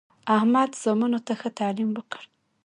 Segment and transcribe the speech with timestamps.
[0.37, 2.21] احمد زامنو ته ښه تعلیم وکړ.